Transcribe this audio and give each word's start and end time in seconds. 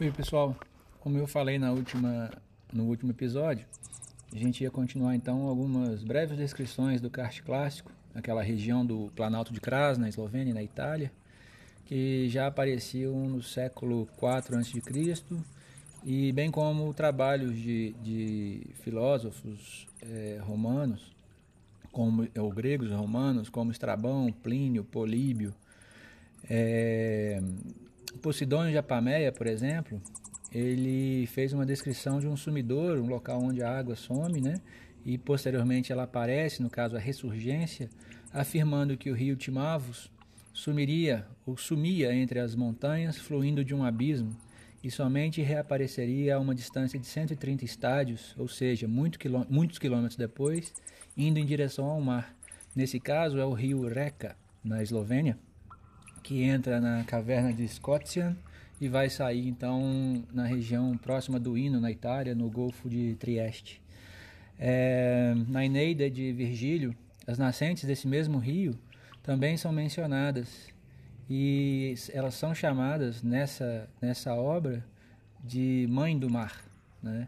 Oi, 0.00 0.10
pessoal. 0.10 0.56
Como 0.98 1.18
eu 1.18 1.26
falei 1.26 1.58
na 1.58 1.72
última, 1.72 2.30
no 2.72 2.84
último 2.84 3.10
episódio, 3.10 3.66
a 4.32 4.38
gente 4.38 4.64
ia 4.64 4.70
continuar 4.70 5.14
então 5.14 5.46
algumas 5.46 6.02
breves 6.02 6.38
descrições 6.38 7.02
do 7.02 7.10
kart 7.10 7.42
clássico, 7.42 7.92
aquela 8.14 8.42
região 8.42 8.84
do 8.84 9.12
Planalto 9.14 9.52
de 9.52 9.60
Kras, 9.60 9.98
na 9.98 10.08
Eslovênia 10.08 10.54
na 10.54 10.62
Itália, 10.62 11.12
que 11.84 12.30
já 12.30 12.46
apareciam 12.46 13.28
no 13.28 13.42
século 13.42 14.08
IV 14.16 14.56
a.C., 14.58 15.22
e 16.02 16.32
bem 16.32 16.50
como 16.50 16.94
trabalhos 16.94 17.54
de, 17.54 17.92
de 18.02 18.62
filósofos 18.82 19.86
é, 20.00 20.38
romanos, 20.40 21.14
como 21.92 22.26
ou 22.38 22.50
gregos 22.50 22.90
romanos, 22.90 23.50
como 23.50 23.70
Estrabão, 23.70 24.32
Plínio, 24.32 24.82
Políbio, 24.82 25.54
é, 26.48 27.42
Posidônio 28.18 28.70
de 28.70 28.78
Apameia, 28.78 29.32
por 29.32 29.46
exemplo, 29.46 30.00
ele 30.52 31.26
fez 31.28 31.52
uma 31.52 31.64
descrição 31.64 32.18
de 32.18 32.26
um 32.26 32.36
sumidouro, 32.36 33.02
um 33.02 33.08
local 33.08 33.40
onde 33.42 33.62
a 33.62 33.70
água 33.70 33.94
some, 33.94 34.40
né? 34.40 34.54
E 35.04 35.16
posteriormente 35.16 35.92
ela 35.92 36.02
aparece, 36.02 36.62
no 36.62 36.68
caso 36.68 36.96
a 36.96 36.98
ressurgência, 36.98 37.88
afirmando 38.32 38.96
que 38.96 39.10
o 39.10 39.14
rio 39.14 39.36
Timavos 39.36 40.10
sumiria 40.52 41.26
ou 41.46 41.56
sumia 41.56 42.12
entre 42.12 42.40
as 42.40 42.54
montanhas, 42.54 43.16
fluindo 43.16 43.64
de 43.64 43.74
um 43.74 43.84
abismo, 43.84 44.36
e 44.82 44.90
somente 44.90 45.40
reapareceria 45.42 46.36
a 46.36 46.40
uma 46.40 46.54
distância 46.54 46.98
de 46.98 47.06
130 47.06 47.64
estádios, 47.64 48.34
ou 48.36 48.48
seja, 48.48 48.88
muito 48.88 49.18
quilô 49.18 49.46
muitos 49.48 49.78
quilômetros 49.78 50.16
depois, 50.16 50.74
indo 51.16 51.38
em 51.38 51.46
direção 51.46 51.84
ao 51.84 52.00
mar. 52.00 52.34
Nesse 52.74 52.98
caso 52.98 53.38
é 53.38 53.44
o 53.44 53.52
rio 53.52 53.86
Reka, 53.88 54.36
na 54.64 54.82
Eslovênia, 54.82 55.38
que 56.30 56.44
entra 56.44 56.80
na 56.80 57.02
caverna 57.02 57.52
de 57.52 57.66
Scotian 57.66 58.36
e 58.80 58.86
vai 58.86 59.10
sair 59.10 59.48
então 59.48 60.22
na 60.32 60.46
região 60.46 60.96
próxima 60.96 61.40
do 61.40 61.58
Ino, 61.58 61.80
na 61.80 61.90
Itália, 61.90 62.36
no 62.36 62.48
Golfo 62.48 62.88
de 62.88 63.16
Trieste. 63.16 63.82
É, 64.56 65.34
na 65.48 65.64
Eneida 65.64 66.08
de 66.08 66.32
Virgílio, 66.32 66.94
as 67.26 67.36
nascentes 67.36 67.82
desse 67.82 68.06
mesmo 68.06 68.38
rio 68.38 68.78
também 69.24 69.56
são 69.56 69.72
mencionadas 69.72 70.68
e 71.28 71.96
elas 72.12 72.34
são 72.34 72.54
chamadas 72.54 73.24
nessa, 73.24 73.90
nessa 74.00 74.32
obra 74.32 74.84
de 75.42 75.88
Mãe 75.90 76.16
do 76.16 76.30
Mar. 76.30 76.64
Né? 77.02 77.26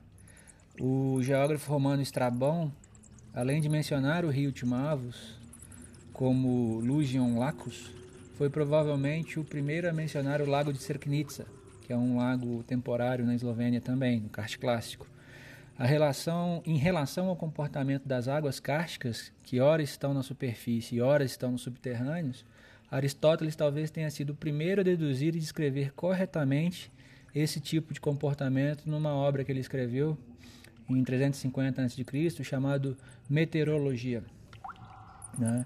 O 0.80 1.20
geógrafo 1.25 1.73
romano 1.73 2.03
Estrabão, 2.03 2.73
além 3.34 3.61
de 3.61 3.69
mencionar 3.69 4.25
o 4.25 4.30
rio 4.30 4.53
Timavos 4.53 5.36
como 6.12 6.78
Lugion 6.78 7.36
Lacus, 7.36 8.00
foi 8.34 8.48
provavelmente 8.48 9.38
o 9.38 9.44
primeiro 9.44 9.88
a 9.88 9.92
mencionar 9.92 10.41
o 10.41 10.48
lago 10.48 10.72
de 10.72 10.83
Cerknica, 10.83 11.47
que 11.83 11.92
é 11.92 11.97
um 11.97 12.16
lago 12.16 12.62
temporário 12.64 13.24
na 13.27 13.34
Eslovênia 13.34 13.80
também, 13.80 14.20
no 14.20 14.28
kart 14.28 14.56
clássico. 14.58 15.06
A 15.78 15.86
relação, 15.86 16.62
em 16.64 16.77
relação 16.77 17.28
ao 17.28 17.36
comportamento 17.36 18.06
das 18.06 18.28
águas 18.28 18.61
cársticas, 18.61 19.33
que 19.42 19.61
ora 19.61 19.83
estão 19.83 20.14
na 20.14 20.22
superfície 20.22 20.97
e 20.97 21.00
ora 21.00 21.24
estão 21.24 21.52
nos 21.52 21.62
subterrâneos, 21.62 22.44
Aristóteles 22.91 23.56
talvez 23.56 23.91
tenha 23.91 24.11
sido 24.11 24.30
o 24.30 24.36
primeiro 24.36 24.83
a 24.83 24.84
deduzir 24.84 25.34
e 25.34 25.39
descrever 25.39 25.94
corretamente 25.94 26.92
esse 27.34 27.58
tipo 27.58 27.94
de 27.94 28.00
comportamento 28.00 28.84
numa 28.84 29.14
obra 29.14 29.42
que 29.42 29.50
ele 29.50 29.61
escreveu 29.61 30.19
em 30.91 31.02
350 31.02 31.83
a.C., 31.83 32.44
chamado 32.44 32.96
Meteorologia. 33.30 34.22
Né? 35.39 35.64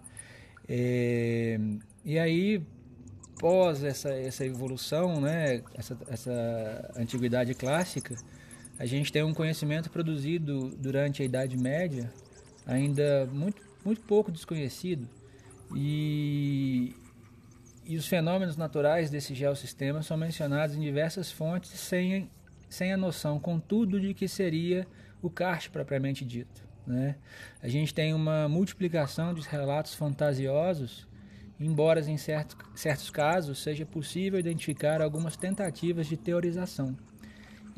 É, 0.68 1.58
e 2.06 2.20
aí, 2.20 2.62
pós 3.36 3.82
essa, 3.82 4.10
essa 4.10 4.46
evolução, 4.46 5.20
né, 5.20 5.60
essa, 5.74 5.98
essa 6.06 6.92
antiguidade 6.96 7.52
clássica, 7.52 8.14
a 8.78 8.86
gente 8.86 9.10
tem 9.10 9.24
um 9.24 9.34
conhecimento 9.34 9.90
produzido 9.90 10.70
durante 10.78 11.20
a 11.20 11.24
Idade 11.24 11.56
Média, 11.56 12.12
ainda 12.64 13.26
muito, 13.32 13.60
muito 13.84 14.02
pouco 14.02 14.30
desconhecido, 14.30 15.08
e, 15.74 16.94
e 17.84 17.96
os 17.96 18.06
fenômenos 18.06 18.56
naturais 18.56 19.10
desse 19.10 19.34
geossistema 19.34 20.00
são 20.00 20.16
mencionados 20.16 20.76
em 20.76 20.80
diversas 20.80 21.32
fontes 21.32 21.70
sem, 21.72 22.30
sem 22.68 22.92
a 22.92 22.96
noção, 22.96 23.40
contudo, 23.40 24.00
de 24.00 24.14
que 24.14 24.28
seria 24.28 24.86
o 25.20 25.28
karst 25.28 25.70
propriamente 25.70 26.24
dito. 26.24 26.64
Né? 26.86 27.16
A 27.60 27.66
gente 27.66 27.92
tem 27.92 28.14
uma 28.14 28.48
multiplicação 28.48 29.34
de 29.34 29.40
relatos 29.48 29.92
fantasiosos 29.92 31.05
embora 31.58 32.00
em 32.00 32.16
certos, 32.16 32.56
certos 32.74 33.10
casos 33.10 33.62
seja 33.62 33.86
possível 33.86 34.38
identificar 34.38 35.00
algumas 35.00 35.36
tentativas 35.36 36.06
de 36.06 36.16
teorização. 36.16 36.96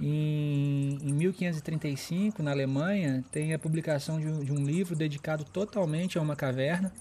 Em, 0.01 0.99
em 1.03 1.13
1535, 1.13 2.43
na 2.43 2.53
Alemanha, 2.53 3.25
tem 3.33 3.53
a 3.53 3.59
publicação 3.59 4.21
de 4.21 4.29
um, 4.29 4.45
de 4.45 4.53
um, 4.53 4.65
livro 4.65 4.95
dedicado 4.95 5.45
totalmente 5.45 6.19
a 6.19 6.23
uma 6.23 6.37
caverna, 6.37 6.93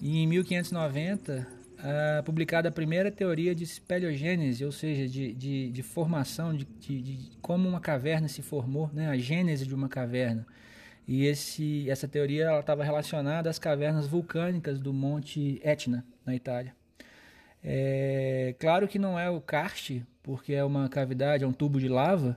e 0.00 0.22
em 0.22 0.26
1590, 0.26 1.46
a, 1.78 2.22
publicada 2.22 2.70
a 2.70 2.72
primeira 2.72 3.10
teoria 3.10 3.54
de 3.54 3.64
espeleogênese, 3.64 4.64
ou 4.64 4.72
seja, 4.72 5.06
de, 5.06 5.34
de, 5.34 5.70
de 5.70 5.82
formação, 5.82 6.56
de, 6.56 6.64
de, 6.80 7.30
como 7.42 7.68
uma 7.68 7.80
caverna 7.80 8.26
se 8.26 8.40
formou, 8.40 8.90
né, 8.92 9.08
a 9.08 9.16
gênese 9.18 9.66
de 9.66 9.74
uma 9.74 9.88
caverna. 9.88 10.46
E 11.06 11.26
esse, 11.26 11.88
essa 11.90 12.08
teoria 12.08 12.58
estava 12.58 12.82
relacionada 12.82 13.50
às 13.50 13.58
cavernas 13.58 14.06
vulcânicas 14.06 14.78
do 14.80 14.92
Monte 14.92 15.60
Etna, 15.62 16.04
na 16.24 16.34
Itália. 16.34 16.74
É, 17.62 18.54
claro 18.58 18.88
que 18.88 18.98
não 18.98 19.18
é 19.18 19.28
o 19.30 19.40
karst, 19.40 20.00
porque 20.22 20.54
é 20.54 20.64
uma 20.64 20.88
cavidade, 20.88 21.44
é 21.44 21.46
um 21.46 21.52
tubo 21.52 21.78
de 21.78 21.88
lava, 21.88 22.36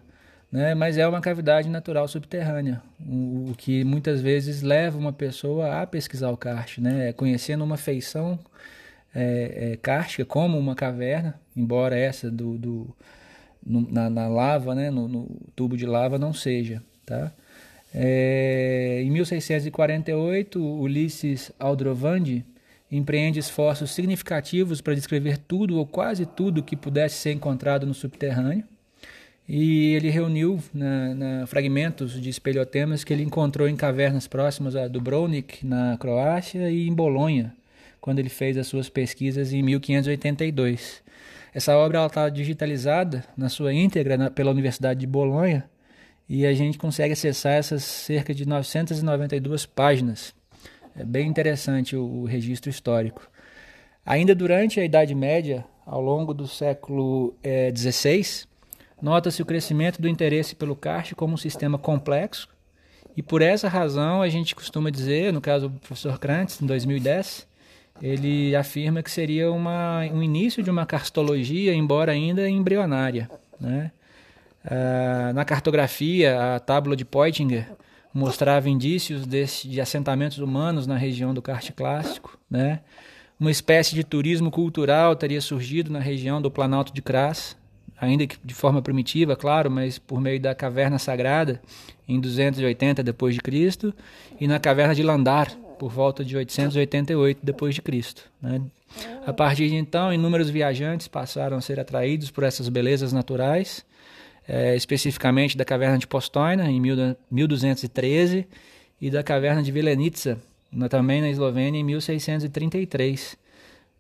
né, 0.51 0.73
mas 0.73 0.97
é 0.97 1.05
uma 1.05 1.19
cavidade 1.19 1.67
natural 1.67 2.07
subterrânea, 2.07 2.81
o, 2.99 3.51
o 3.51 3.55
que 3.57 3.83
muitas 3.83 4.21
vezes 4.21 4.61
leva 4.61 4.97
uma 4.97 5.11
pessoa 5.11 5.81
a 5.81 5.87
pesquisar 5.87 6.31
o 6.31 6.37
karst, 6.37 6.77
né, 6.77 7.11
conhecendo 7.11 7.63
uma 7.63 7.75
feição 7.75 8.39
é, 9.13 9.77
é, 9.81 10.25
como 10.25 10.57
uma 10.57 10.75
caverna, 10.75 11.39
embora 11.55 11.97
essa 11.97 12.31
do, 12.31 12.57
do 12.57 12.95
no, 13.65 13.91
na, 13.91 14.09
na, 14.09 14.27
lava, 14.29 14.73
né, 14.73 14.89
no, 14.89 15.07
no 15.07 15.27
tubo 15.55 15.75
de 15.75 15.85
lava 15.85 16.17
não 16.17 16.33
seja, 16.33 16.81
tá? 17.05 17.33
É, 17.93 19.01
em 19.03 19.09
1648, 19.11 20.61
Ulisses 20.61 21.51
Aldrovandi 21.57 22.45
empreende 22.91 23.39
esforços 23.39 23.91
significativos 23.91 24.81
para 24.81 24.95
descrever 24.95 25.37
tudo 25.37 25.77
ou 25.77 25.85
quase 25.85 26.25
tudo 26.25 26.63
que 26.63 26.75
pudesse 26.75 27.15
ser 27.15 27.31
encontrado 27.33 27.85
no 27.85 27.93
subterrâneo. 27.93 28.63
E 29.47 29.93
ele 29.93 30.09
reuniu 30.09 30.61
na, 30.73 31.15
na, 31.15 31.47
fragmentos 31.47 32.21
de 32.21 32.29
espelhotemas 32.29 33.05
que 33.05 33.13
ele 33.13 33.23
encontrou 33.23 33.67
em 33.67 33.77
cavernas 33.77 34.27
próximas 34.27 34.75
a 34.75 34.89
Dubrovnik, 34.89 35.65
na 35.65 35.97
Croácia, 35.97 36.69
e 36.69 36.85
em 36.85 36.93
Bolonha, 36.93 37.55
quando 38.01 38.19
ele 38.19 38.27
fez 38.27 38.57
as 38.57 38.67
suas 38.67 38.89
pesquisas 38.89 39.53
em 39.53 39.61
1582. 39.63 41.01
Essa 41.53 41.77
obra 41.77 42.05
está 42.05 42.27
digitalizada 42.27 43.23
na 43.37 43.47
sua 43.47 43.73
íntegra 43.73 44.17
na, 44.17 44.29
pela 44.29 44.51
Universidade 44.51 44.99
de 44.99 45.07
Bolonha 45.07 45.63
e 46.29 46.45
a 46.45 46.53
gente 46.53 46.77
consegue 46.77 47.13
acessar 47.13 47.53
essas 47.53 47.83
cerca 47.83 48.33
de 48.33 48.47
992 48.47 49.65
páginas. 49.65 50.33
É 50.95 51.03
bem 51.03 51.27
interessante 51.27 51.95
o, 51.95 52.03
o 52.03 52.25
registro 52.25 52.69
histórico. 52.69 53.29
Ainda 54.05 54.33
durante 54.33 54.79
a 54.79 54.85
Idade 54.85 55.13
Média, 55.13 55.65
ao 55.85 56.01
longo 56.01 56.33
do 56.33 56.47
século 56.47 57.35
XVI, 57.75 58.21
é, 58.21 58.47
nota-se 59.01 59.41
o 59.41 59.45
crescimento 59.45 60.01
do 60.01 60.07
interesse 60.07 60.55
pelo 60.55 60.75
kart 60.75 61.13
como 61.13 61.33
um 61.33 61.37
sistema 61.37 61.77
complexo, 61.77 62.49
e 63.15 63.23
por 63.23 63.41
essa 63.41 63.67
razão 63.67 64.21
a 64.21 64.29
gente 64.29 64.53
costuma 64.53 64.91
dizer, 64.91 65.33
no 65.33 65.41
caso 65.41 65.69
do 65.69 65.79
professor 65.79 66.19
Krantz, 66.19 66.61
em 66.61 66.67
2010, 66.67 67.47
ele 68.01 68.55
afirma 68.55 69.01
que 69.01 69.09
seria 69.09 69.51
uma, 69.51 70.01
um 70.13 70.21
início 70.21 70.61
de 70.61 70.69
uma 70.69 70.85
cartologia, 70.85 71.73
embora 71.73 72.11
ainda 72.11 72.47
embrionária. 72.47 73.29
Né? 73.59 73.91
Uh, 74.67 75.33
na 75.33 75.45
cartografia, 75.45 76.55
a 76.55 76.59
tábua 76.59 76.93
de 76.93 77.05
Poitinger 77.05 77.69
mostrava 78.13 78.69
indícios 78.69 79.25
desse, 79.25 79.67
de 79.67 79.79
assentamentos 79.79 80.39
humanos 80.39 80.85
na 80.85 80.97
região 80.97 81.33
do 81.33 81.41
Kart 81.41 81.71
Clássico. 81.71 82.37
Né? 82.49 82.81
Uma 83.39 83.49
espécie 83.49 83.95
de 83.95 84.03
turismo 84.03 84.51
cultural 84.51 85.15
teria 85.15 85.39
surgido 85.39 85.91
na 85.91 85.99
região 85.99 86.41
do 86.41 86.51
Planalto 86.51 86.93
de 86.93 87.01
Kras, 87.01 87.55
ainda 87.99 88.27
que 88.27 88.37
de 88.43 88.53
forma 88.53 88.81
primitiva, 88.81 89.37
claro, 89.37 89.71
mas 89.71 89.97
por 89.97 90.19
meio 90.19 90.39
da 90.39 90.53
caverna 90.53 90.99
sagrada 90.99 91.61
em 92.07 92.19
280 92.19 93.01
depois 93.03 93.35
de 93.35 93.41
Cristo 93.41 93.93
e 94.39 94.47
na 94.47 94.59
caverna 94.59 94.93
de 94.93 95.03
Landar 95.03 95.55
por 95.79 95.91
volta 95.91 96.25
de 96.25 96.35
888 96.35 97.39
depois 97.41 97.73
de 97.73 97.81
Cristo. 97.81 98.23
Né? 98.41 98.61
A 99.25 99.31
partir 99.31 99.69
de 99.69 99.75
então, 99.75 100.11
inúmeros 100.11 100.49
viajantes 100.49 101.07
passaram 101.07 101.55
a 101.55 101.61
ser 101.61 101.79
atraídos 101.79 102.31
por 102.31 102.43
essas 102.43 102.67
belezas 102.67 103.13
naturais 103.13 103.85
é, 104.47 104.75
especificamente 104.75 105.57
da 105.57 105.65
caverna 105.65 105.97
de 105.97 106.07
Postojna, 106.07 106.69
em 106.69 106.79
1213, 106.79 108.47
e 108.99 109.11
da 109.11 109.21
caverna 109.21 109.61
de 109.61 109.71
Vilenica, 109.71 110.37
também 110.89 111.21
na 111.21 111.29
Eslovênia, 111.29 111.79
em 111.79 111.83
1633, 111.83 113.37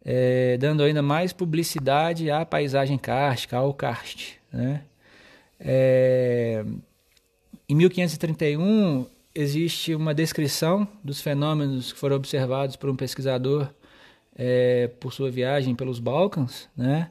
é, 0.03 0.57
dando 0.57 0.83
ainda 0.83 1.01
mais 1.01 1.33
publicidade 1.33 2.31
à 2.31 2.45
paisagem 2.45 2.97
kárstica, 2.97 3.57
ao 3.57 3.73
karst. 3.73 4.35
Né? 4.51 4.81
É, 5.59 6.63
em 7.67 7.75
1531 7.75 9.05
existe 9.35 9.93
uma 9.93 10.13
descrição 10.13 10.87
dos 11.03 11.21
fenômenos 11.21 11.93
que 11.93 11.99
foram 11.99 12.15
observados 12.15 12.75
por 12.75 12.89
um 12.89 12.95
pesquisador 12.95 13.69
é, 14.35 14.89
por 14.99 15.13
sua 15.13 15.29
viagem 15.29 15.75
pelos 15.75 15.99
Balcãs, 15.99 16.69
né? 16.75 17.09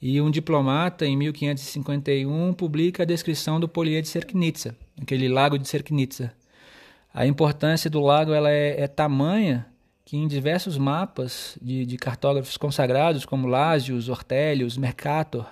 E 0.00 0.20
um 0.20 0.30
diplomata, 0.30 1.06
em 1.06 1.16
1551, 1.16 2.52
publica 2.52 3.02
a 3.02 3.06
descrição 3.06 3.58
do 3.58 3.68
poliê 3.68 4.02
de 4.02 4.08
Serknitsa, 4.08 4.76
aquele 5.00 5.28
lago 5.28 5.58
de 5.58 5.66
Serknitsa. 5.66 6.32
A 7.14 7.26
importância 7.26 7.88
do 7.88 8.00
lago 8.00 8.32
ela 8.32 8.50
é, 8.50 8.82
é 8.82 8.86
tamanha 8.86 9.66
que 10.04 10.16
em 10.16 10.28
diversos 10.28 10.78
mapas 10.78 11.58
de, 11.60 11.84
de, 11.84 11.96
cartógrafos 11.96 12.56
consagrados, 12.56 13.24
como 13.24 13.48
Lasius, 13.48 14.08
Ortelius, 14.08 14.76
Mercator, 14.76 15.46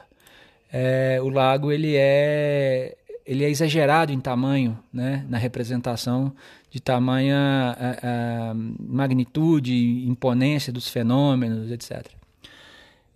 é, 0.70 1.18
o 1.20 1.28
lago 1.28 1.72
ele 1.72 1.96
é, 1.96 2.96
ele 3.26 3.44
é 3.44 3.50
exagerado 3.50 4.12
em 4.12 4.20
tamanho, 4.20 4.78
né, 4.92 5.24
na 5.28 5.38
representação 5.38 6.32
de 6.70 6.80
tamanha 6.80 7.36
a, 7.38 8.50
a 8.50 8.54
magnitude, 8.54 10.06
imponência 10.06 10.72
dos 10.72 10.88
fenômenos, 10.88 11.70
etc. 11.72 12.06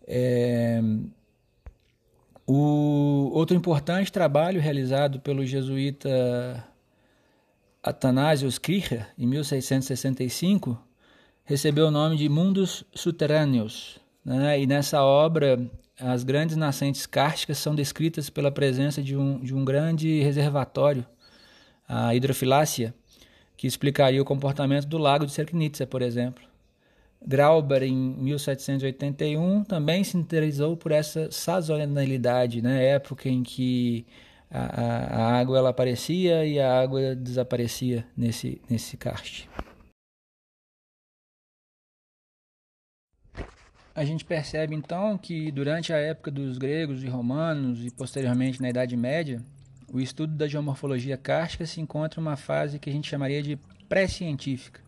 É, 0.07 0.81
o 2.51 3.31
outro 3.35 3.55
importante 3.55 4.11
trabalho 4.11 4.59
realizado 4.59 5.21
pelo 5.21 5.45
jesuíta 5.45 6.65
Athanasius 7.83 8.59
Kircher, 8.59 9.07
em 9.19 9.27
1665, 9.27 10.83
recebeu 11.45 11.89
o 11.89 11.91
nome 11.91 12.17
de 12.17 12.27
Mundos 12.27 12.85
Subterrâneos. 12.95 14.01
Né? 14.25 14.63
E 14.63 14.67
nessa 14.67 15.03
obra, 15.03 15.61
as 16.01 16.25
grandes 16.25 16.57
nascentes 16.57 17.05
kársticas 17.05 17.59
são 17.59 17.75
descritas 17.75 18.31
pela 18.31 18.51
presença 18.51 19.03
de 19.03 19.15
um, 19.15 19.41
de 19.41 19.55
um 19.55 19.63
grande 19.63 20.23
reservatório, 20.23 21.05
a 21.87 22.15
hidrofilácia, 22.15 22.95
que 23.59 23.67
explicaria 23.67 24.23
o 24.23 24.25
comportamento 24.25 24.87
do 24.87 24.97
lago 24.97 25.27
de 25.27 25.33
Serknitsa, 25.33 25.87
por 25.87 26.01
exemplo. 26.01 26.43
Grauber, 27.25 27.83
em 27.83 27.95
1781, 27.95 29.65
também 29.65 30.05
se 30.05 30.17
interessou 30.17 30.77
por 30.77 30.93
essa 30.93 31.31
sazonalidade, 31.31 32.63
né? 32.63 32.85
época 32.87 33.29
em 33.29 33.43
que 33.43 34.07
a, 34.51 34.61
a, 34.61 34.97
a, 35.17 35.41
água 35.41 35.59
ela 35.59 35.71
aparecia 35.71 36.47
e 36.47 36.61
a 36.61 36.81
água 36.81 37.15
desaparecia 37.15 38.07
nesse, 38.17 38.63
nesse 38.71 38.97
karst. 38.97 39.47
A 43.95 44.05
gente 44.05 44.25
percebe 44.25 44.77
então 44.77 45.19
que 45.19 45.51
durante 45.51 45.93
a 45.93 45.97
época 45.97 46.31
dos 46.31 46.57
gregos 46.57 47.03
e 47.03 47.09
romanos 47.09 47.85
e 47.85 47.91
posteriormente 47.91 48.63
na 48.63 48.71
Idade 48.71 48.97
Média, 48.97 49.43
o 49.93 49.99
estudo 49.99 50.37
da 50.37 50.47
geomorfologia 50.47 51.17
kárstica 51.17 51.67
se 51.67 51.81
encontra 51.81 52.21
uma 52.21 52.37
fase 52.37 52.79
que 52.79 52.89
a 52.89 52.93
gente 52.93 53.09
chamaria 53.09 53.43
de 53.43 53.59
pré-científica 53.89 54.88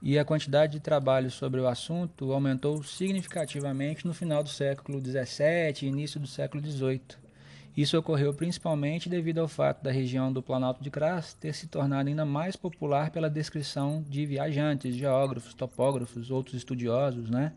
e 0.00 0.18
a 0.18 0.24
quantidade 0.24 0.72
de 0.72 0.80
trabalho 0.80 1.30
sobre 1.30 1.60
o 1.60 1.66
assunto 1.66 2.32
aumentou 2.32 2.82
significativamente 2.82 4.06
no 4.06 4.14
final 4.14 4.42
do 4.42 4.48
século 4.48 5.00
XVII 5.00 5.82
e 5.82 5.86
início 5.86 6.20
do 6.20 6.26
século 6.26 6.64
XVIII. 6.64 7.28
Isso 7.76 7.96
ocorreu 7.96 8.34
principalmente 8.34 9.08
devido 9.08 9.38
ao 9.38 9.46
fato 9.46 9.82
da 9.84 9.92
região 9.92 10.32
do 10.32 10.42
Planalto 10.42 10.82
de 10.82 10.90
Cras 10.90 11.34
ter 11.34 11.54
se 11.54 11.68
tornado 11.68 12.08
ainda 12.08 12.24
mais 12.24 12.56
popular 12.56 13.10
pela 13.10 13.30
descrição 13.30 14.04
de 14.08 14.26
viajantes, 14.26 14.96
geógrafos, 14.96 15.54
topógrafos, 15.54 16.30
outros 16.30 16.56
estudiosos, 16.56 17.30
né? 17.30 17.52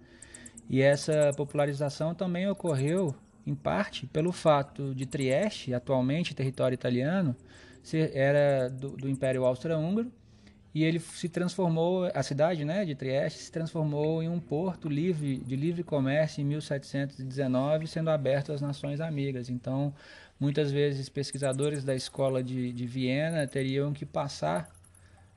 E 0.70 0.82
essa 0.82 1.32
popularização 1.36 2.14
também 2.14 2.48
ocorreu, 2.48 3.16
em 3.48 3.56
parte, 3.56 4.06
pelo 4.06 4.32
fato 4.32 4.94
de 4.94 5.06
Trieste, 5.06 5.74
atualmente 5.74 6.36
território 6.36 6.76
italiano, 6.76 7.36
ser, 7.82 8.16
era 8.16 8.70
do, 8.70 8.90
do 8.90 9.10
Império 9.10 9.44
Austro-Húngaro, 9.44 10.12
e 10.74 10.84
ele 10.84 11.00
se 11.00 11.28
transformou, 11.28 12.10
a 12.14 12.24
cidade 12.24 12.64
né, 12.64 12.86
de 12.86 12.96
Trieste 12.96 13.40
se 13.40 13.52
transformou 13.52 14.24
em 14.24 14.30
um 14.30 14.40
porto 14.40 14.88
livre 14.88 15.38
de 15.38 15.56
livre 15.56 15.84
comércio 15.84 16.42
em 16.42 16.46
1719, 16.46 17.88
sendo 17.88 18.10
aberto 18.10 18.54
às 18.54 18.62
nações 18.62 19.02
amigas. 19.02 19.50
Então, 19.50 19.94
muitas 20.40 20.72
vezes 20.72 21.10
pesquisadores 21.10 21.84
da 21.84 21.94
escola 21.94 22.42
de, 22.42 22.72
de 22.72 22.86
Viena 22.86 23.46
teriam 23.46 23.92
que 23.92 24.06
passar 24.06 24.70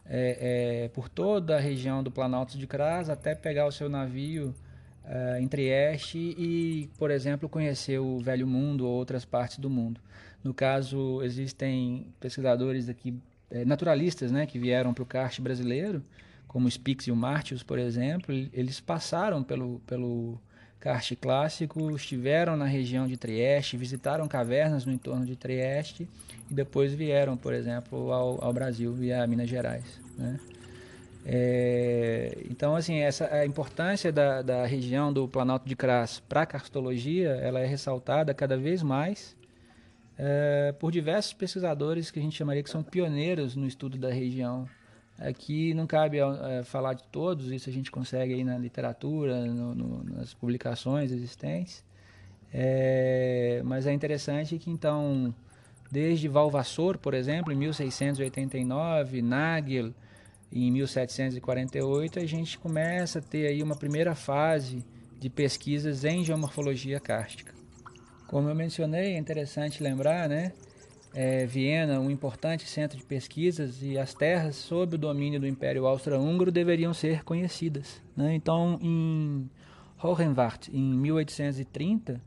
é, 0.07 0.85
é, 0.85 0.89
por 0.89 1.09
toda 1.09 1.57
a 1.57 1.61
região 1.61 2.03
do 2.03 2.13
Planalto 2.13 2.57
de 2.57 2.67
Cras 2.67 3.11
até 3.11 3.35
pegar 3.35 3.67
o 3.67 3.73
seu 3.73 3.89
navio 3.89 4.55
é, 5.05 5.41
em 5.41 5.49
Trieste 5.49 6.19
e, 6.19 6.89
por 6.97 7.11
exemplo, 7.11 7.49
conhecer 7.49 7.99
o 7.99 8.21
Velho 8.21 8.47
Mundo 8.47 8.87
ou 8.87 8.93
outras 8.93 9.25
partes 9.25 9.59
do 9.59 9.69
mundo. 9.69 10.01
No 10.45 10.55
caso, 10.55 11.23
existem 11.23 12.07
pesquisadores 12.21 12.89
aqui 12.89 13.19
naturalistas 13.65 14.33
né, 14.33 14.47
que 14.47 14.59
vieram 14.59 14.93
para 14.95 15.03
o 15.03 15.07
kart 15.07 15.41
brasileiro, 15.41 16.03
como 16.47 16.69
o 16.69 16.71
Spix 16.71 17.07
e 17.07 17.11
o 17.11 17.17
Martius, 17.17 17.63
por 17.63 17.79
exemplo, 17.79 18.33
eles 18.53 18.81
passaram 18.81 19.43
pelo, 19.43 19.81
pelo 19.87 20.41
kart 20.79 21.13
clássico, 21.17 21.97
estiveram 21.97 22.57
na 22.57 22.67
região 22.67 23.07
de 23.07 23.17
Trieste, 23.17 23.77
visitaram 23.77 24.29
cavernas 24.29 24.85
no 24.85 24.93
entorno 24.93 25.25
de 25.27 25.35
Trieste 25.35 26.09
e 26.51 26.55
depois 26.55 26.93
vieram, 26.93 27.37
por 27.37 27.53
exemplo, 27.53 28.13
ao, 28.13 28.45
ao 28.45 28.53
Brasil 28.53 28.93
via 28.93 29.27
Minas 29.27 29.49
Gerais. 29.49 30.01
Né? 30.17 30.39
É, 31.27 32.37
então, 32.51 32.77
assim, 32.77 32.99
essa, 32.99 33.33
a 33.35 33.47
importância 33.47 34.13
da, 34.13 34.43
da 34.43 34.67
região 34.67 35.13
do 35.13 35.27
Planalto 35.27 35.67
de 35.67 35.75
Cras 35.75 36.21
para 36.21 36.43
a 36.43 36.47
cartologia, 36.47 37.31
ela 37.31 37.61
é 37.61 37.67
ressaltada 37.67 38.35
cada 38.35 38.57
vez 38.57 38.83
mais 38.83 39.35
é, 40.17 40.73
por 40.79 40.93
diversos 40.93 41.33
pesquisadores 41.33 42.11
que 42.11 42.19
a 42.19 42.23
gente 42.23 42.37
chamaria 42.37 42.63
que 42.63 42.71
são 42.71 42.83
pioneiros 42.83 43.57
no 43.57 43.67
estudo 43.67 43.99
da 43.99 44.11
região. 44.11 44.69
Aqui 45.19 45.75
não 45.75 45.87
cabe 45.87 46.19
é, 46.19 46.63
falar 46.65 46.95
de 46.95 47.05
todos, 47.05 47.51
isso 47.53 47.69
a 47.69 47.73
gente 47.73 47.91
consegue 47.91 48.35
aí 48.35 48.45
na 48.45 48.59
literatura, 48.59 49.45
no, 49.47 49.75
no, 49.75 50.05
nas 50.05 50.35
publicações 50.35 51.13
existentes. 51.13 51.85
É, 52.53 53.61
mas 53.65 53.87
é 53.87 53.93
interessante 53.93 54.59
que 54.59 54.71
então, 54.71 55.35
desde 55.91 56.29
Valvassor, 56.29 56.99
por 56.99 57.15
exemplo, 57.15 57.53
em 57.53 57.57
1689, 57.57 59.23
Nagel, 59.23 59.93
em 60.53 60.71
1748, 60.71 62.21
a 62.21 62.27
gente 62.27 62.59
começa 62.59 63.19
a 63.19 63.23
ter 63.23 63.49
aí 63.49 63.63
uma 63.63 63.77
primeira 63.77 64.15
fase 64.15 64.85
de 65.19 65.29
pesquisas 65.31 66.05
em 66.05 66.25
geomorfologia 66.25 67.01
kárstica. 67.01 67.54
Como 68.27 68.49
eu 68.49 68.55
mencionei, 68.55 69.15
é 69.15 69.19
interessante 69.19 69.83
lembrar, 69.83 70.29
né? 70.29 70.53
É, 71.15 71.47
Viena, 71.47 72.01
um 72.01 72.11
importante 72.11 72.67
centro 72.67 72.99
de 72.99 73.05
pesquisas, 73.05 73.83
e 73.83 73.97
as 73.97 74.15
terras 74.15 74.57
sob 74.57 74.97
o 74.97 74.99
domínio 74.99 75.39
do 75.39 75.47
Império 75.47 75.87
Austro-Húngaro 75.87 76.51
deveriam 76.51 76.93
ser 76.93 77.23
conhecidas. 77.23 78.03
Né? 78.17 78.35
Então, 78.35 78.79
em 78.83 79.49
Hohenwart, 80.03 80.69
em 80.73 80.83
1830, 80.83 82.21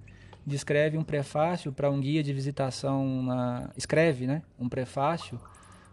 descreve 0.46 0.98
um 0.98 1.04
prefácio 1.04 1.74
para 1.74 1.92
um 1.92 2.00
guia 2.00 2.24
de 2.24 2.32
visitação 2.32 3.22
na... 3.22 3.70
escreve, 3.76 4.26
né, 4.26 4.42
um 4.58 4.70
prefácio 4.70 5.38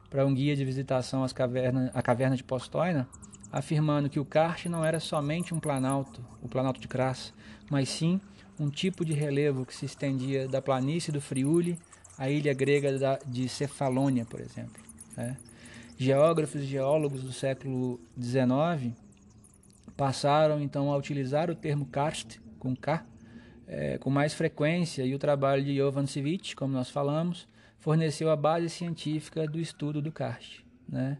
para 0.09 0.25
um 0.25 0.33
guia 0.33 0.55
de 0.55 0.64
visitação 0.64 1.25
às 1.25 1.33
cavernas, 1.33 1.90
à 1.93 2.00
caverna 2.00 2.37
de 2.37 2.45
Postojna, 2.45 3.09
afirmando 3.50 4.09
que 4.09 4.21
o 4.21 4.25
Karst 4.25 4.67
não 4.67 4.85
era 4.85 5.00
somente 5.00 5.52
um 5.52 5.59
planalto, 5.59 6.25
o 6.40 6.49
planalto 6.49 6.81
de 6.81 6.87
Kras, 6.87 7.35
mas 7.69 7.88
sim 7.88 8.21
um 8.59 8.71
tipo 8.71 9.05
de 9.05 9.13
relevo 9.13 9.67
que 9.67 9.75
se 9.75 9.85
estendia 9.85 10.47
da 10.47 10.63
planície 10.63 11.13
do 11.13 11.21
Friuli 11.21 11.79
à 12.17 12.31
ilha 12.31 12.55
grega 12.55 13.19
de 13.27 13.49
Cefalônia, 13.49 14.25
por 14.25 14.41
exemplo. 14.41 14.83
Né? 15.17 15.37
Geógrafos 15.97 16.63
e 16.63 16.67
geólogos 16.67 17.23
do 17.23 17.33
século 17.33 18.01
XIX 18.21 18.93
passaram 19.97 20.61
então 20.61 20.93
a 20.93 20.97
utilizar 20.97 21.51
o 21.51 21.55
termo 21.55 21.87
karst, 21.87 22.39
com 22.59 22.75
K, 22.75 23.05
é, 23.67 23.99
com 23.99 24.11
mais 24.11 24.35
frequência, 24.35 25.05
e 25.05 25.15
o 25.15 25.19
trabalho 25.19 25.65
de 25.65 25.77
Jovan 25.77 26.07
Civic, 26.07 26.55
como 26.57 26.73
nós 26.73 26.91
falamos, 26.91 27.49
forneceu 27.79 28.31
a 28.31 28.37
base 28.37 28.69
científica 28.69 29.47
do 29.47 29.61
estudo 29.61 30.01
do 30.03 30.11
karst. 30.11 30.61
Né? 30.89 31.19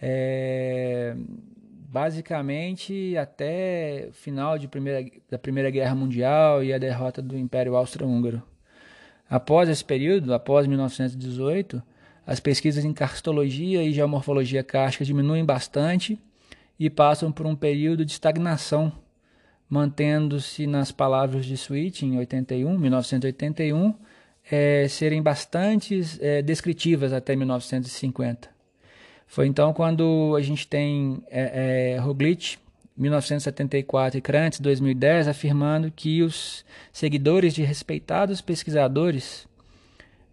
É, 0.00 1.16
basicamente 1.92 3.14
até 3.18 4.06
o 4.08 4.12
final 4.14 4.56
de 4.56 4.66
primeira, 4.66 5.04
da 5.30 5.38
Primeira 5.38 5.68
Guerra 5.68 5.94
Mundial 5.94 6.64
e 6.64 6.72
a 6.72 6.78
derrota 6.78 7.20
do 7.20 7.36
Império 7.36 7.76
Austro-Húngaro. 7.76 8.42
Após 9.28 9.68
esse 9.68 9.84
período, 9.84 10.32
após 10.32 10.66
1918, 10.66 11.82
as 12.26 12.40
pesquisas 12.40 12.82
em 12.82 12.94
karstologia 12.94 13.82
e 13.82 13.92
geomorfologia 13.92 14.64
kárstica 14.64 15.04
diminuem 15.04 15.44
bastante 15.44 16.18
e 16.80 16.88
passam 16.88 17.30
por 17.30 17.44
um 17.44 17.54
período 17.54 18.06
de 18.06 18.12
estagnação, 18.12 18.90
mantendo-se 19.68 20.66
nas 20.66 20.90
palavras 20.90 21.44
de 21.44 21.52
Sweet 21.54 22.06
em 22.06 22.16
81, 22.16 22.78
1981, 22.78 23.94
é, 24.50 24.88
serem 24.88 25.22
bastante 25.22 26.00
é, 26.20 26.40
descritivas 26.40 27.12
até 27.12 27.36
1950. 27.36 28.61
Foi 29.32 29.46
então 29.46 29.72
quando 29.72 30.36
a 30.36 30.42
gente 30.42 30.68
tem 30.68 31.22
é, 31.30 31.94
é, 31.94 31.98
Roglic, 31.98 32.58
1974, 32.94 34.18
e 34.18 34.20
Krantz, 34.20 34.60
2010, 34.60 35.26
afirmando 35.26 35.90
que 35.90 36.22
os 36.22 36.62
seguidores 36.92 37.54
de 37.54 37.62
respeitados 37.62 38.42
pesquisadores 38.42 39.48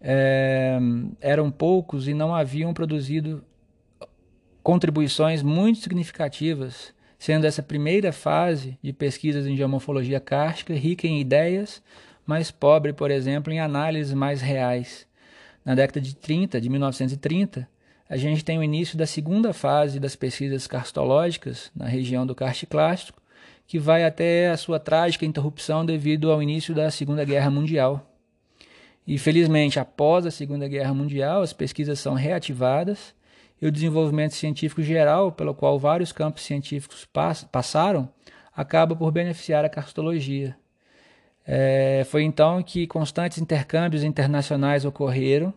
é, 0.02 0.78
eram 1.18 1.50
poucos 1.50 2.08
e 2.08 2.12
não 2.12 2.34
haviam 2.34 2.74
produzido 2.74 3.42
contribuições 4.62 5.42
muito 5.42 5.78
significativas, 5.78 6.92
sendo 7.18 7.46
essa 7.46 7.62
primeira 7.62 8.12
fase 8.12 8.76
de 8.82 8.92
pesquisas 8.92 9.46
em 9.46 9.56
geomorfologia 9.56 10.20
kárstica 10.20 10.74
rica 10.74 11.06
em 11.06 11.22
ideias, 11.22 11.82
mas 12.26 12.50
pobre, 12.50 12.92
por 12.92 13.10
exemplo, 13.10 13.50
em 13.50 13.60
análises 13.60 14.12
mais 14.12 14.42
reais. 14.42 15.06
Na 15.64 15.74
década 15.74 16.02
de 16.02 16.14
30, 16.14 16.60
de 16.60 16.68
1930, 16.68 17.66
a 18.10 18.16
gente 18.16 18.44
tem 18.44 18.58
o 18.58 18.62
início 18.64 18.98
da 18.98 19.06
segunda 19.06 19.52
fase 19.52 20.00
das 20.00 20.16
pesquisas 20.16 20.66
karstológicas 20.66 21.70
na 21.72 21.86
região 21.86 22.26
do 22.26 22.34
karst 22.34 22.66
clássico, 22.66 23.22
que 23.68 23.78
vai 23.78 24.04
até 24.04 24.50
a 24.50 24.56
sua 24.56 24.80
trágica 24.80 25.24
interrupção 25.24 25.86
devido 25.86 26.32
ao 26.32 26.42
início 26.42 26.74
da 26.74 26.90
Segunda 26.90 27.24
Guerra 27.24 27.52
Mundial. 27.52 28.04
E 29.06 29.16
felizmente, 29.16 29.78
após 29.78 30.26
a 30.26 30.30
Segunda 30.32 30.66
Guerra 30.66 30.92
Mundial, 30.92 31.40
as 31.40 31.52
pesquisas 31.52 32.00
são 32.00 32.14
reativadas 32.14 33.14
e 33.62 33.66
o 33.68 33.70
desenvolvimento 33.70 34.34
científico 34.34 34.82
geral, 34.82 35.30
pelo 35.30 35.54
qual 35.54 35.78
vários 35.78 36.10
campos 36.10 36.42
científicos 36.42 37.04
pass 37.04 37.44
passaram, 37.44 38.08
acaba 38.52 38.96
por 38.96 39.12
beneficiar 39.12 39.64
a 39.64 39.68
karstologia. 39.68 40.56
É, 41.46 42.04
foi 42.10 42.24
então 42.24 42.60
que 42.60 42.88
constantes 42.88 43.38
intercâmbios 43.38 44.02
internacionais 44.02 44.84
ocorreram 44.84 45.54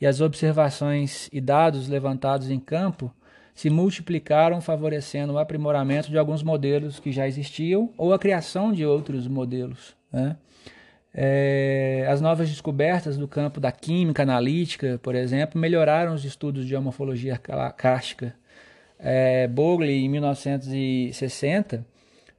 e 0.00 0.06
as 0.06 0.20
observações 0.20 1.28
e 1.32 1.40
dados 1.40 1.88
levantados 1.88 2.50
em 2.50 2.58
campo 2.58 3.12
se 3.54 3.68
multiplicaram, 3.68 4.60
favorecendo 4.60 5.34
o 5.34 5.38
aprimoramento 5.38 6.10
de 6.10 6.16
alguns 6.16 6.42
modelos 6.42 6.98
que 6.98 7.12
já 7.12 7.28
existiam 7.28 7.92
ou 7.98 8.12
a 8.14 8.18
criação 8.18 8.72
de 8.72 8.86
outros 8.86 9.28
modelos. 9.28 9.94
Né? 10.10 10.36
É, 11.12 12.06
as 12.08 12.20
novas 12.20 12.48
descobertas 12.48 13.18
do 13.18 13.28
campo 13.28 13.60
da 13.60 13.70
química 13.70 14.22
analítica, 14.22 14.98
por 15.02 15.14
exemplo, 15.14 15.60
melhoraram 15.60 16.14
os 16.14 16.24
estudos 16.24 16.64
de 16.64 16.74
homofologia 16.74 17.36
cárstica. 17.76 18.34
É, 18.98 19.48
em 19.86 20.08
1960, 20.08 21.84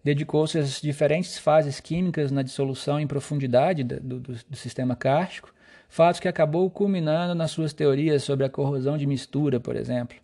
dedicou-se 0.04 0.58
às 0.58 0.82
diferentes 0.82 1.38
fases 1.38 1.80
químicas 1.80 2.32
na 2.32 2.42
dissolução 2.42 3.00
em 3.00 3.06
profundidade 3.06 3.84
do, 3.84 4.20
do, 4.20 4.20
do 4.20 4.56
sistema 4.56 4.96
kárstico 4.96 5.54
fato 5.92 6.22
que 6.22 6.28
acabou 6.30 6.70
culminando 6.70 7.36
nas 7.36 7.52
suas 7.52 7.74
teorias 7.74 8.24
sobre 8.24 8.46
a 8.46 8.50
corrosão 8.50 8.98
de 8.98 9.06
mistura, 9.06 9.60
por 9.60 9.76
exemplo. 9.76 10.16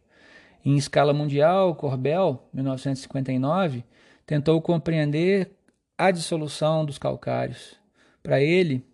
Em 0.63 0.77
escala 0.77 1.13
mundial, 1.13 1.75
Corbel, 1.75 2.41
1959, 2.53 3.83
tentou 4.25 4.61
compreender 4.61 5.51
a 5.97 6.09
dissolução 6.09 6.85
dos 6.85 6.97
calcários. 6.97 7.75
Para 8.23 8.41
ele, 8.41 8.85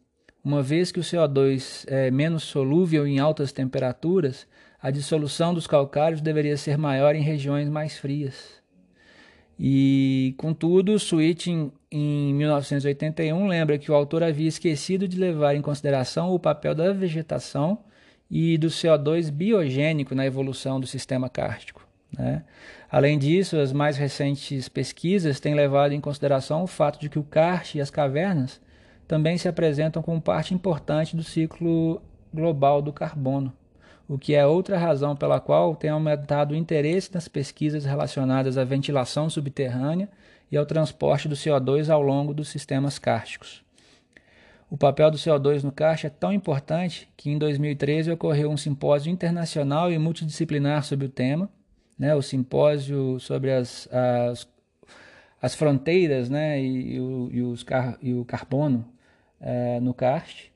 uma 0.43 0.63
vez 0.63 0.91
que 0.91 0.99
o 0.99 1.03
CO2 1.03 1.85
é 1.87 2.09
menos 2.09 2.41
solúvel 2.41 3.05
em 3.05 3.19
altas 3.19 3.51
temperaturas, 3.51 4.47
a 4.81 4.89
dissolução 4.89 5.53
dos 5.53 5.67
calcários 5.67 6.21
deveria 6.21 6.57
ser 6.57 6.75
maior 6.75 7.15
em 7.15 7.21
regiões 7.21 7.69
mais 7.69 7.99
frias. 7.99 8.62
E, 9.65 10.35
contudo, 10.37 10.99
Switching, 10.99 11.71
em 11.89 12.33
1981, 12.33 13.47
lembra 13.47 13.77
que 13.77 13.89
o 13.89 13.95
autor 13.95 14.21
havia 14.21 14.49
esquecido 14.49 15.07
de 15.07 15.17
levar 15.17 15.55
em 15.55 15.61
consideração 15.61 16.33
o 16.33 16.39
papel 16.39 16.75
da 16.75 16.91
vegetação 16.91 17.77
e 18.29 18.57
do 18.57 18.67
CO2 18.67 19.31
biogênico 19.31 20.13
na 20.13 20.25
evolução 20.25 20.81
do 20.81 20.85
sistema 20.85 21.29
kárstico. 21.29 21.87
Né? 22.11 22.43
Além 22.91 23.17
disso, 23.17 23.57
as 23.57 23.71
mais 23.71 23.95
recentes 23.95 24.67
pesquisas 24.67 25.39
têm 25.39 25.55
levado 25.55 25.93
em 25.93 26.01
consideração 26.01 26.63
o 26.63 26.67
fato 26.67 26.99
de 26.99 27.07
que 27.07 27.17
o 27.17 27.23
karst 27.23 27.75
e 27.75 27.79
as 27.79 27.89
cavernas 27.89 28.59
também 29.07 29.37
se 29.37 29.47
apresentam 29.47 30.03
como 30.03 30.21
parte 30.21 30.53
importante 30.53 31.15
do 31.15 31.23
ciclo 31.23 32.01
global 32.33 32.81
do 32.81 32.91
carbono 32.91 33.53
o 34.07 34.17
que 34.17 34.35
é 34.35 34.45
outra 34.45 34.77
razão 34.77 35.15
pela 35.15 35.39
qual 35.39 35.75
tem 35.75 35.89
aumentado 35.89 36.53
o 36.53 36.57
interesse 36.57 37.13
nas 37.13 37.27
pesquisas 37.27 37.85
relacionadas 37.85 38.57
à 38.57 38.63
ventilação 38.63 39.29
subterrânea 39.29 40.09
e 40.51 40.57
ao 40.57 40.65
transporte 40.65 41.27
do 41.27 41.35
CO2 41.35 41.89
ao 41.89 42.01
longo 42.01 42.33
dos 42.33 42.49
sistemas 42.49 42.99
cársticos. 42.99 43.63
O 44.69 44.77
papel 44.77 45.11
do 45.11 45.17
CO2 45.17 45.63
no 45.63 45.71
karst 45.71 46.05
é 46.05 46.09
tão 46.09 46.33
importante 46.33 47.07
que 47.15 47.29
em 47.29 47.37
2013 47.37 48.11
ocorreu 48.11 48.49
um 48.49 48.57
simpósio 48.57 49.11
internacional 49.11 49.91
e 49.91 49.97
multidisciplinar 49.99 50.83
sobre 50.83 51.05
o 51.05 51.09
tema, 51.09 51.49
né, 51.97 52.15
o 52.15 52.21
simpósio 52.21 53.19
sobre 53.19 53.51
as, 53.51 53.87
as, 53.91 54.47
as 55.41 55.53
fronteiras 55.53 56.29
né, 56.29 56.59
e, 56.59 56.95
e, 56.95 56.99
o, 56.99 57.29
e, 57.31 57.41
os 57.43 57.63
car, 57.63 57.97
e 58.01 58.13
o 58.13 58.25
carbono 58.25 58.83
é, 59.39 59.79
no 59.79 59.93
karst, 59.93 60.45
né? 60.45 60.52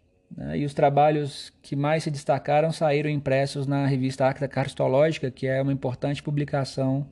E 0.55 0.65
os 0.65 0.74
trabalhos 0.74 1.53
que 1.62 1.75
mais 1.75 2.03
se 2.03 2.12
destacaram 2.12 2.72
saíram 2.72 3.10
impressos 3.10 3.65
na 3.65 3.86
revista 3.88 4.27
Acta 4.27 4.48
Karstológica, 4.48 5.31
que 5.31 5.48
é 5.48 5.62
uma 5.62 5.72
importante 5.72 6.22
publicação 6.22 7.07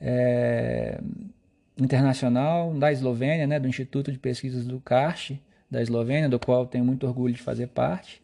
é, 0.00 1.00
internacional 1.78 2.74
da 2.74 2.92
Eslovênia, 2.92 3.46
né? 3.46 3.58
do 3.58 3.68
Instituto 3.68 4.10
de 4.10 4.18
Pesquisas 4.18 4.66
do 4.66 4.80
Karst 4.80 5.32
da 5.70 5.80
Eslovênia, 5.80 6.28
do 6.28 6.38
qual 6.38 6.66
tenho 6.66 6.84
muito 6.84 7.06
orgulho 7.06 7.32
de 7.32 7.40
fazer 7.40 7.68
parte. 7.68 8.20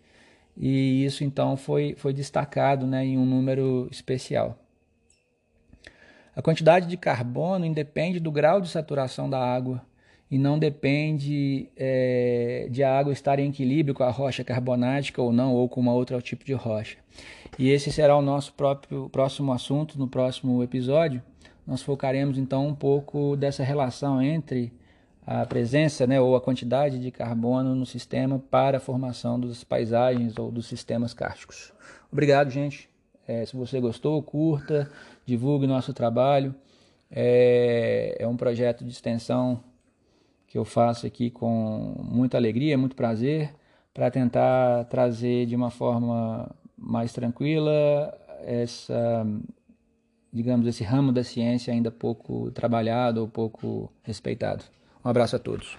E 0.57 1.05
isso 1.05 1.23
então 1.23 1.57
foi, 1.57 1.95
foi 1.97 2.13
destacado 2.13 2.87
né, 2.87 3.05
em 3.05 3.17
um 3.19 3.25
número 3.27 3.87
especial. 3.91 4.59
A 6.35 6.43
quantidade 6.43 6.87
de 6.87 6.97
carbono 6.97 7.65
independe 7.65 8.19
do 8.19 8.33
grau 8.33 8.61
de 8.61 8.69
saturação 8.69 9.31
da 9.31 9.39
água 9.39 9.83
e 10.31 10.39
não 10.39 10.59
depende 10.59 11.69
é, 11.77 12.67
de 12.71 12.83
a 12.83 12.99
água 12.99 13.13
estar 13.13 13.39
em 13.39 13.49
equilíbrio 13.49 13.95
com 13.95 14.03
a 14.03 14.11
rocha 14.11 14.43
carbonática 14.43 15.23
ou 15.23 15.33
não, 15.33 15.55
ou 15.55 15.69
com 15.69 15.81
uma 15.81 15.93
outra 15.93 16.21
tipo 16.21 16.45
de 16.45 16.53
rocha. 16.53 16.99
E 17.59 17.71
esse 17.71 17.93
será 17.93 18.17
o 18.17 18.23
nosso 18.23 18.53
próprio 18.55 19.09
próximo 19.09 19.53
assunto 19.53 19.99
no 19.99 20.09
próximo 20.09 20.63
episódio. 20.63 21.23
Nós 21.67 21.83
focaremos 21.83 22.39
então 22.39 22.67
um 22.67 22.75
pouco 22.75 23.37
dessa 23.37 23.63
relação 23.63 24.21
entre 24.21 24.73
a 25.27 25.45
presença 25.45 26.07
né, 26.07 26.21
ou 26.21 26.37
a 26.37 26.41
quantidade 26.41 26.99
de 27.01 27.11
carbono 27.11 27.75
no 27.75 27.85
sistema 27.85 28.39
para 28.39 28.77
a 28.77 28.81
formação 28.81 29.41
das 29.41 29.65
paisagens 29.65 30.39
ou 30.39 30.53
dos 30.53 30.67
sistemas 30.67 31.13
cársticos. 31.13 31.73
Obrigado, 32.13 32.51
gente. 32.51 32.89
É, 33.27 33.45
se 33.45 33.57
você 33.57 33.81
gostou, 33.81 34.23
curta, 34.23 34.89
divulgue 35.25 35.67
nosso 35.67 35.93
trabalho. 35.93 36.55
É, 37.11 38.17
é 38.21 38.27
um 38.29 38.37
projeto 38.37 38.85
de 38.85 38.91
extensão 38.91 39.61
que 40.47 40.59
eu 40.59 40.65
faço 40.65 41.07
aqui 41.07 41.31
com 41.31 41.95
muita 42.03 42.37
alegria, 42.37 42.79
muito 42.79 42.97
prazer, 42.97 43.55
para 43.93 44.11
tentar 44.11 44.85
trazer 44.85 45.47
de 45.47 45.57
uma 45.57 45.71
forma 45.71 46.51
mais 46.77 47.13
tranquila 47.13 48.13
essa, 48.45 49.27
digamos, 50.33 50.67
esse 50.67 50.85
ramo 50.85 51.13
da 51.13 51.25
ciência 51.25 51.73
ainda 51.73 51.91
pouco 51.91 52.51
trabalhado 52.51 53.21
ou 53.23 53.29
pouco 53.29 53.91
respeitado. 54.03 54.65
Um 55.05 55.09
abraço 55.09 55.37
a 55.37 55.39
todos. 55.39 55.77